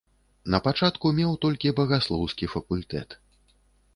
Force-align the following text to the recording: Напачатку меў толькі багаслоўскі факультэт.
Напачатку 0.53 1.09
меў 1.19 1.35
толькі 1.43 1.73
багаслоўскі 1.79 2.45
факультэт. 2.53 3.09